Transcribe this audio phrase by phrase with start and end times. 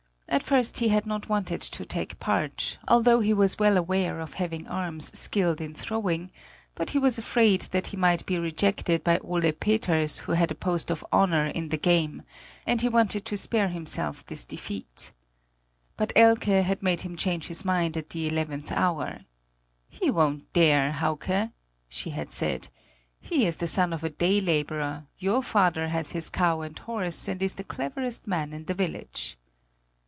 [0.31, 4.35] At first he had not wanted to take part, although he was well aware of
[4.35, 6.31] having arms skilled in throwing;
[6.73, 10.55] but he was afraid that he might be rejected by Ole Peters who had a
[10.55, 12.23] post of honor in the game,
[12.65, 15.11] and he wanted to spare himself this defeat.
[15.97, 19.25] But Elke had made him change his mind at the eleventh hour.
[19.89, 21.51] "He won't dare, Hauke,"
[21.89, 22.69] she had said;
[23.19, 27.27] "he is the son of a day laborer; your father has his cow and horse
[27.27, 29.37] and is the cleverest man in the village."